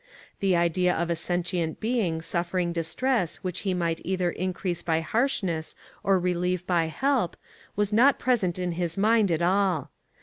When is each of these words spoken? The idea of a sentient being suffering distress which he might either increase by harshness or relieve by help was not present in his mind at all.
The 0.39 0.55
idea 0.55 0.95
of 0.95 1.11
a 1.11 1.15
sentient 1.15 1.79
being 1.79 2.23
suffering 2.23 2.73
distress 2.73 3.35
which 3.43 3.59
he 3.59 3.75
might 3.75 4.01
either 4.03 4.31
increase 4.31 4.81
by 4.81 5.01
harshness 5.01 5.75
or 6.01 6.19
relieve 6.19 6.65
by 6.65 6.85
help 6.85 7.37
was 7.75 7.93
not 7.93 8.17
present 8.17 8.57
in 8.57 8.71
his 8.71 8.97
mind 8.97 9.29
at 9.29 9.43
all. 9.43 9.91